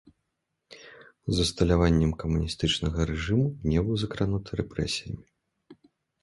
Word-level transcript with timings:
З 1.35 1.45
усталяваннем 1.47 2.11
камуністычнага 2.23 2.99
рэжыму 3.11 3.45
не 3.73 3.79
быў 3.91 3.95
закрануты 4.05 4.51
рэпрэсіямі. 4.63 5.25